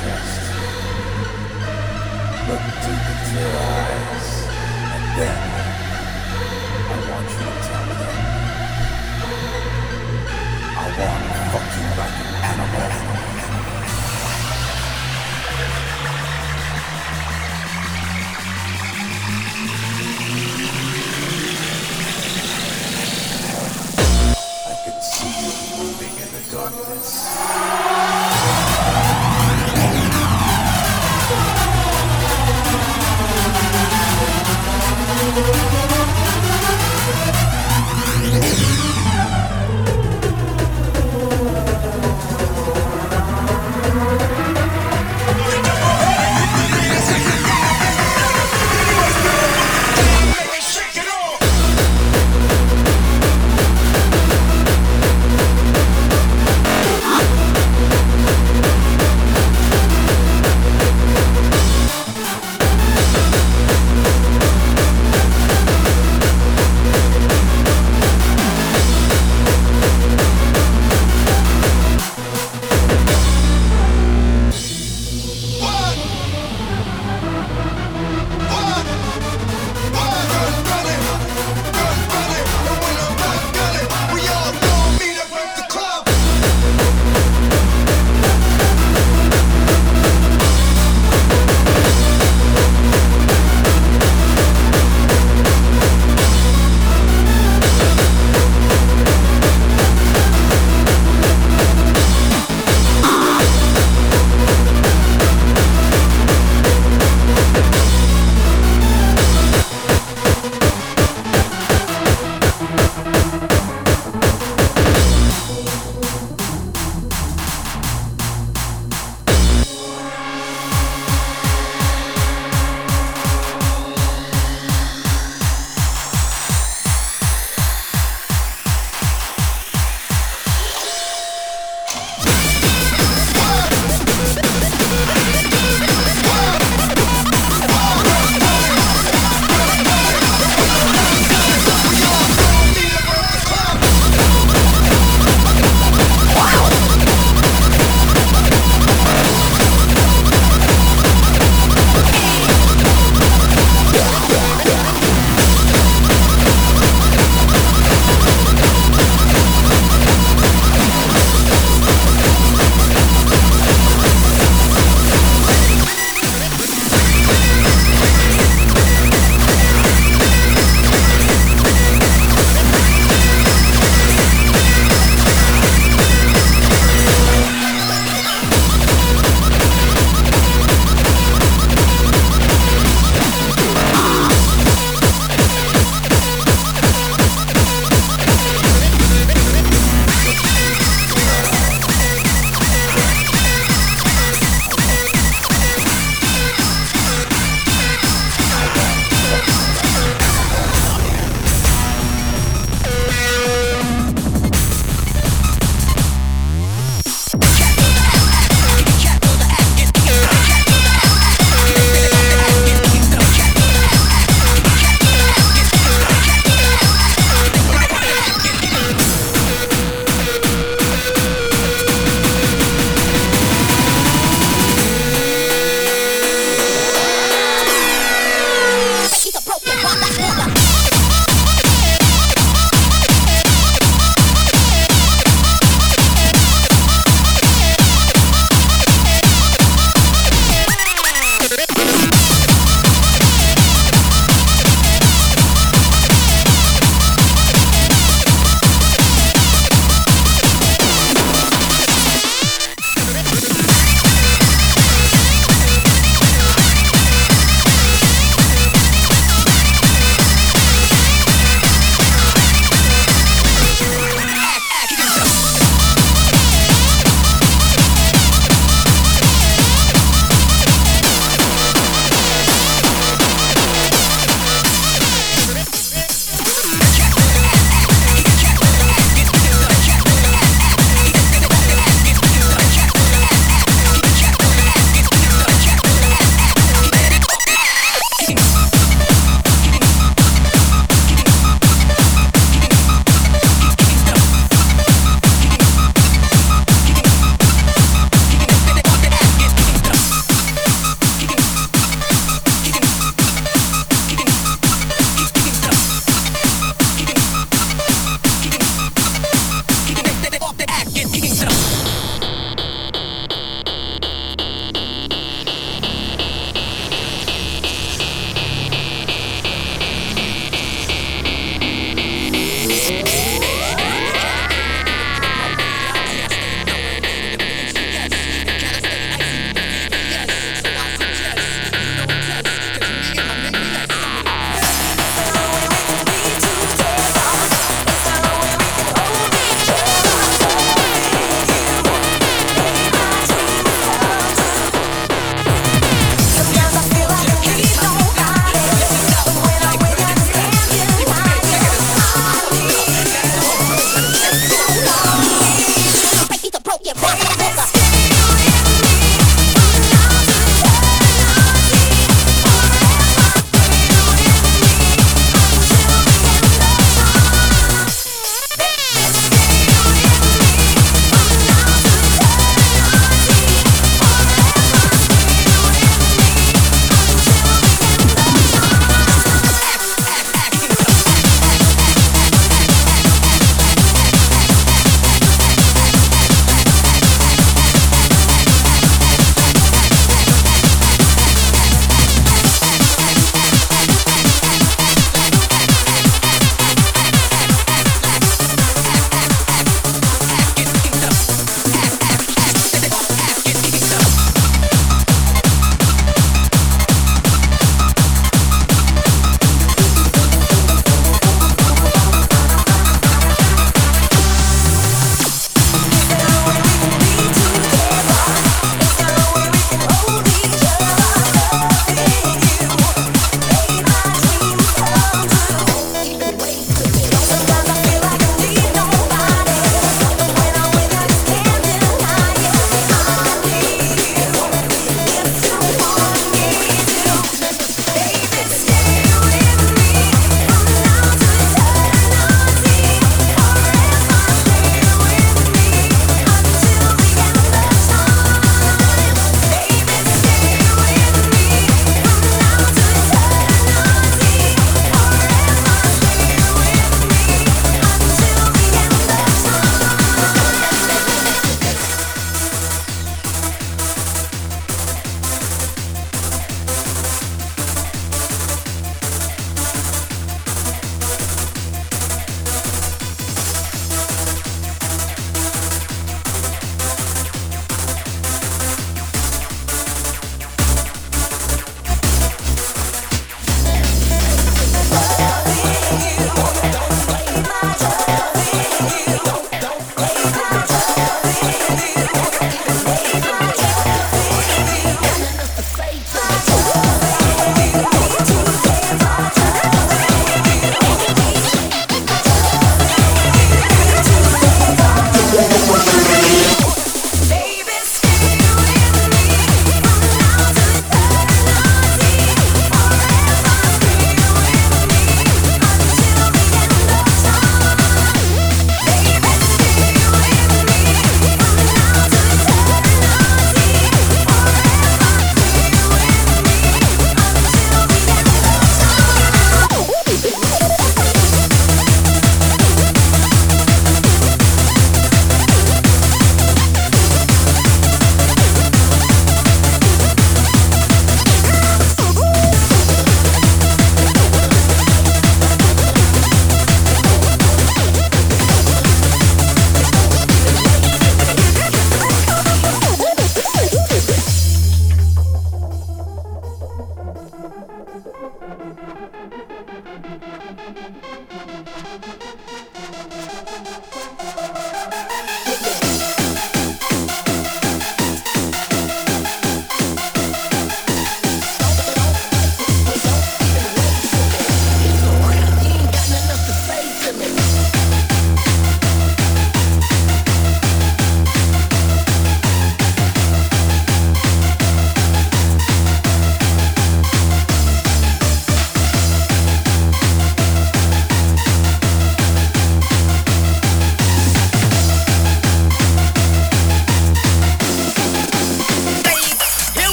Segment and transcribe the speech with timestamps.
[0.00, 0.40] Chest.
[2.48, 4.28] Look deep into their eyes.
[4.94, 5.49] And then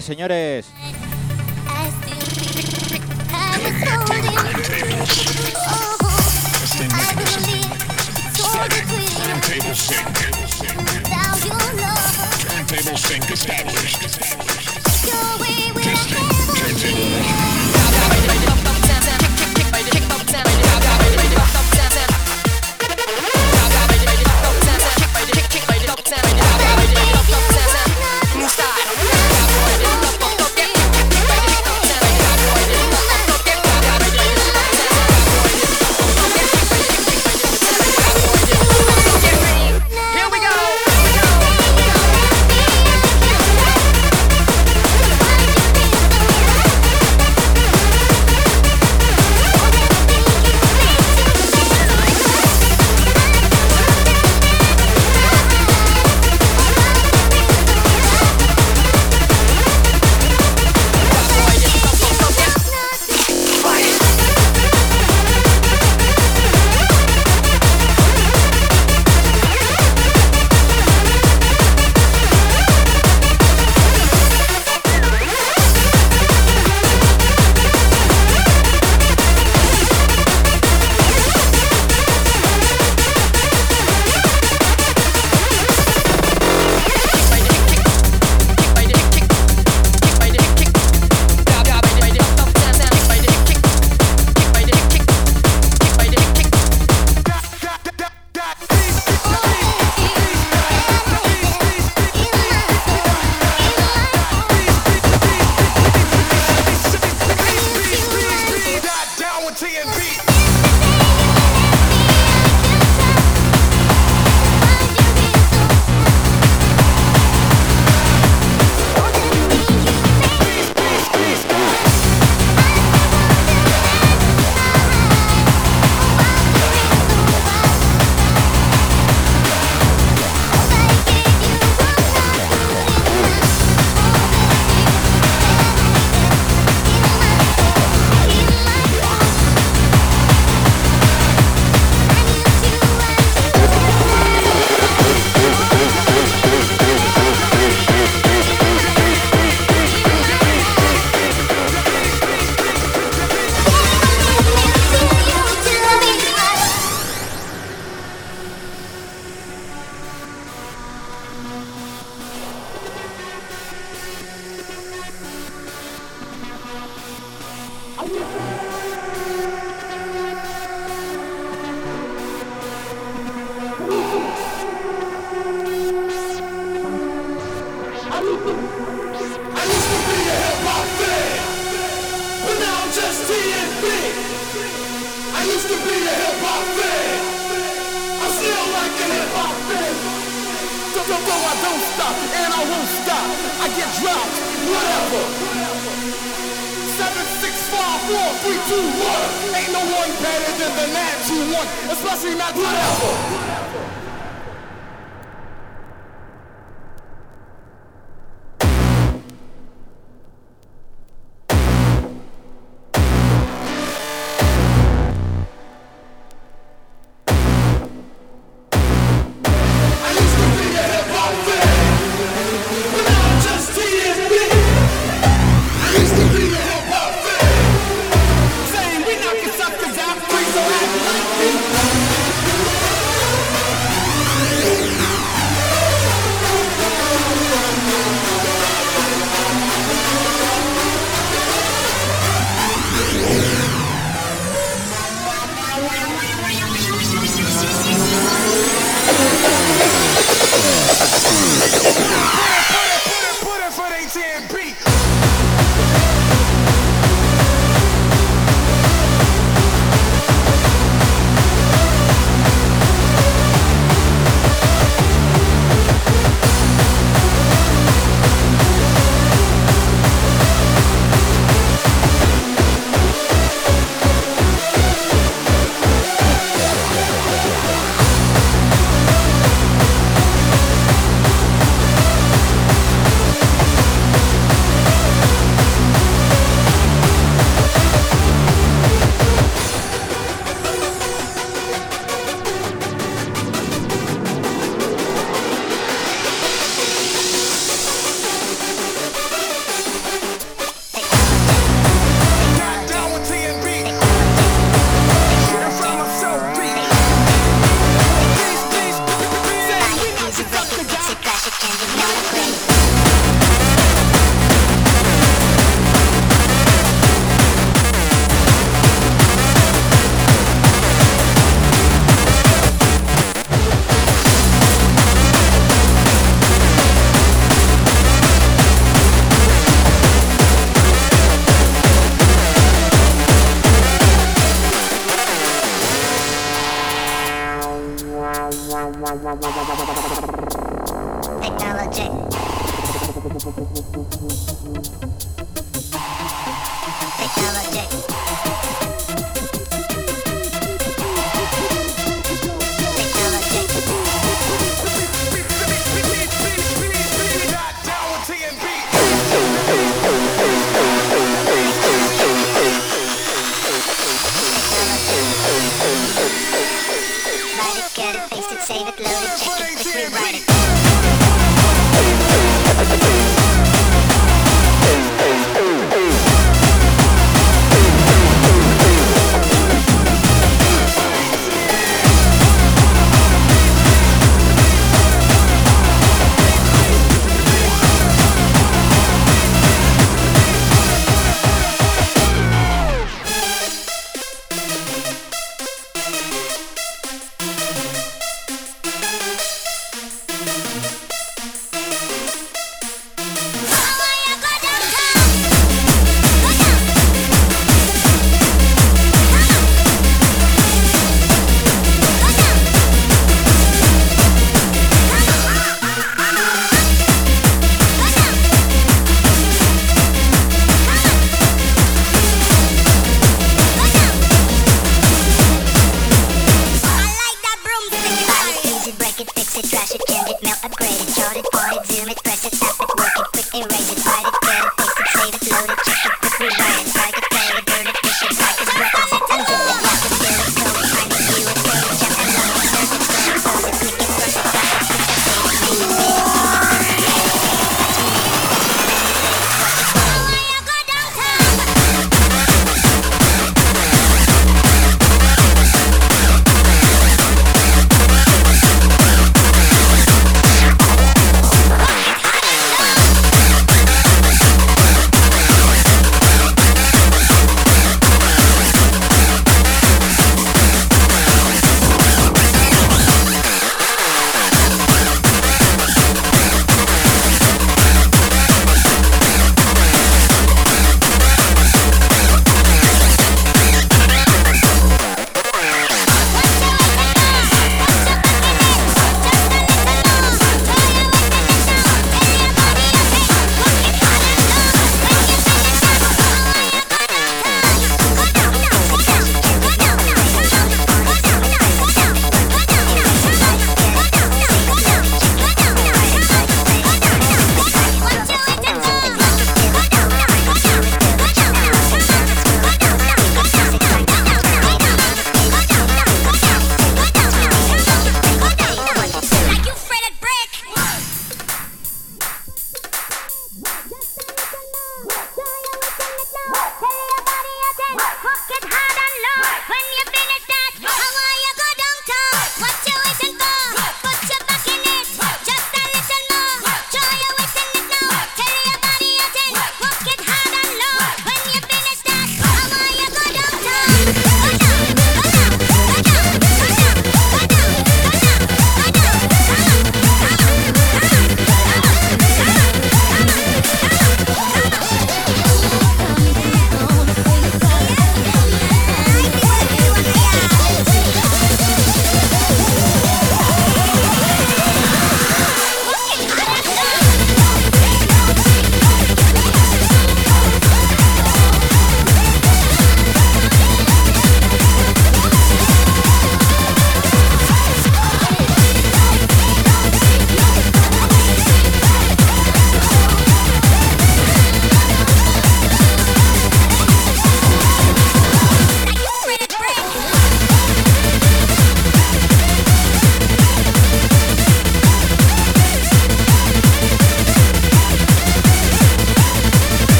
[0.00, 0.43] señores.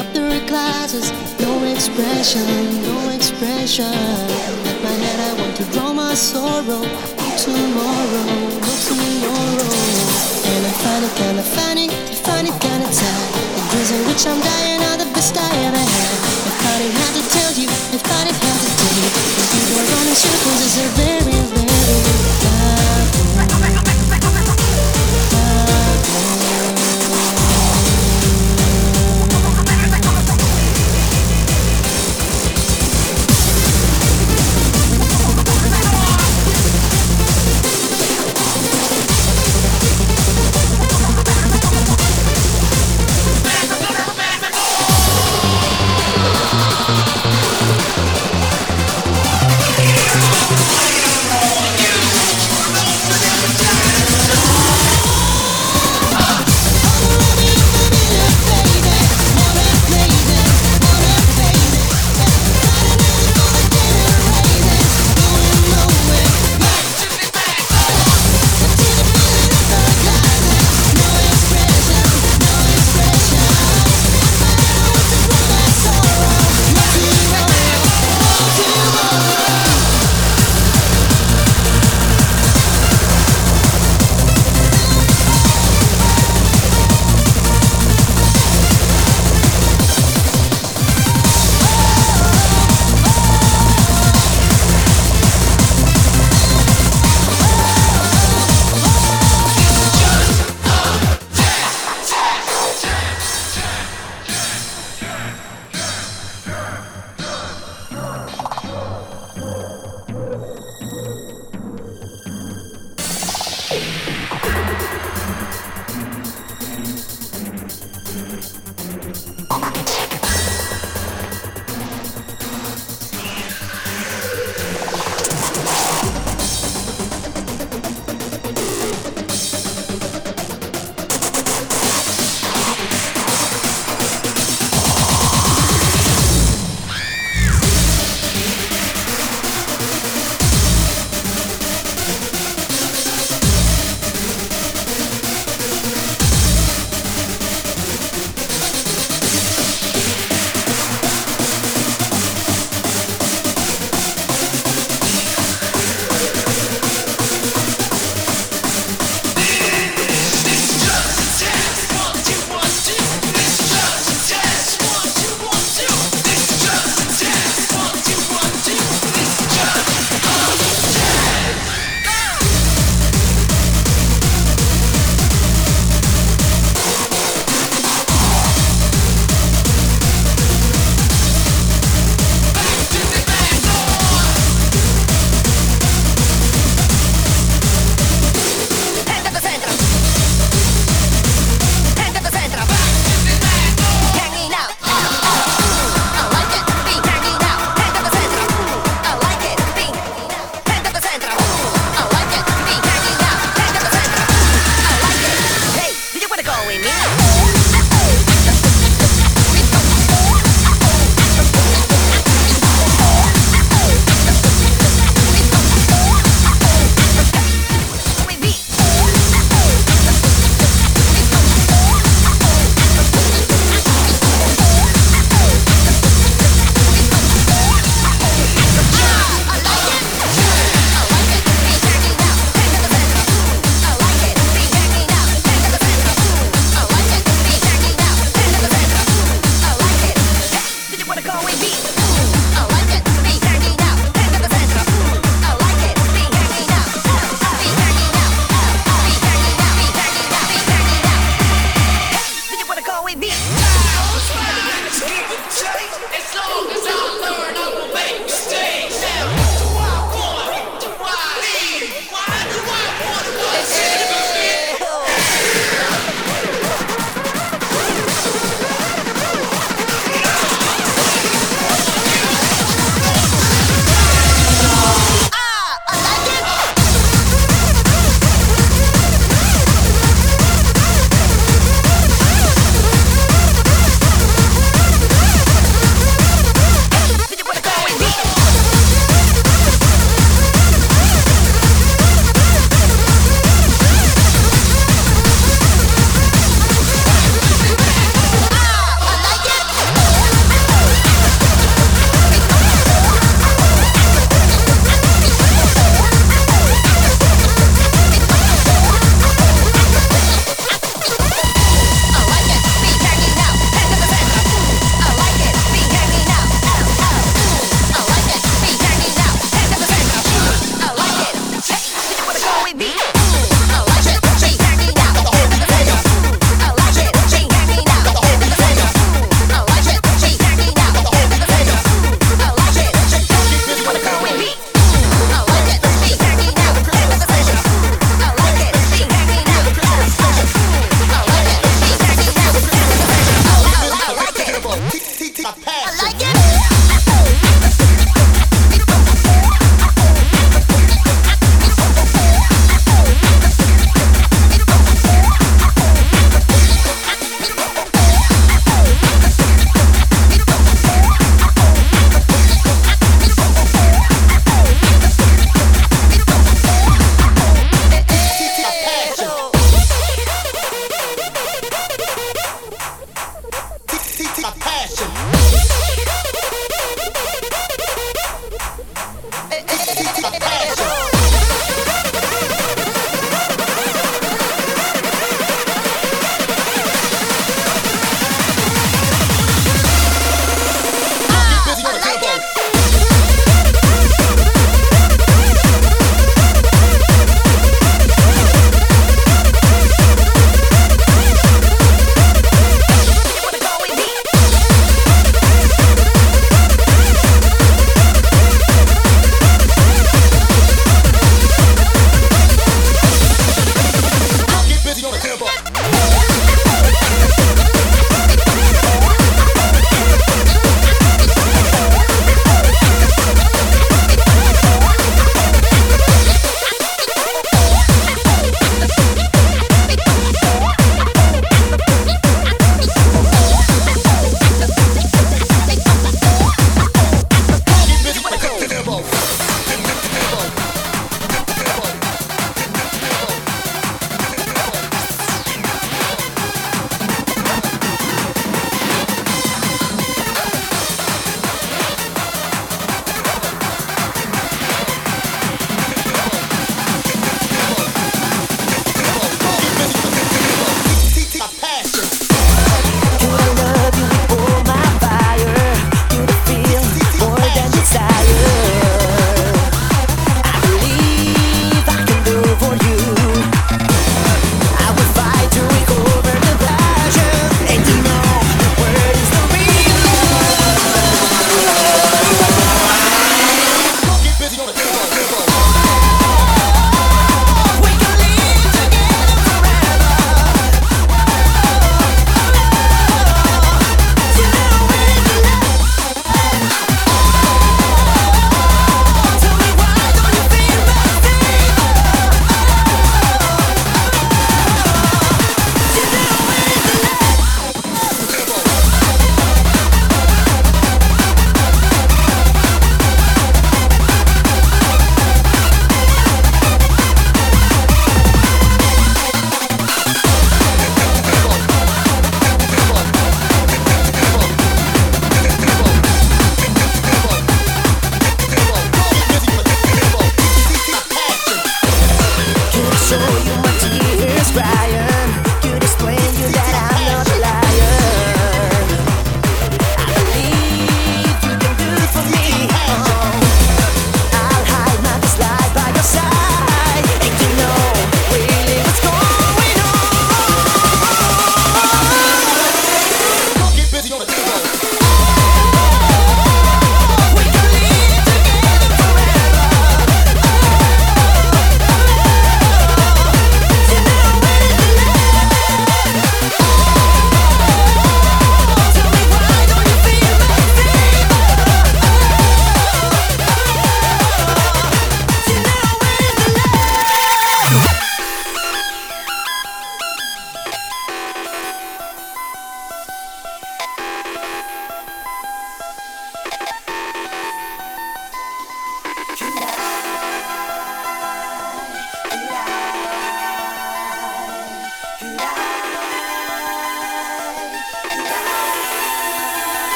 [0.00, 1.12] Up the classes.
[1.40, 2.46] No expression,
[2.88, 3.92] no expression.
[4.70, 6.82] At my head, I want to draw my sorrow.
[7.44, 8.26] Tomorrow,
[8.86, 9.68] tomorrow.
[10.52, 11.86] And I find it kinda funny,
[12.26, 13.20] find it kinda sad.
[13.56, 16.12] The days in which I'm dying are the best I ever had.
[16.48, 19.08] I find it hard to tell you, I find it hard to tell you.
[19.76, 21.80] Are running circles, it's a very, very
[22.42, 23.99] bad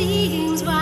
[0.00, 0.79] seems right,